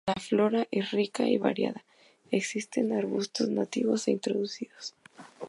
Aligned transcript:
La 0.07 0.15
flora 0.19 0.67
es 0.71 0.89
rica 0.89 1.27
y 1.29 1.37
variada, 1.37 1.85
existen 2.31 2.91
arbustos 2.91 3.49
nativos 3.49 4.07
e 4.07 4.11
introducidos. 4.11 4.95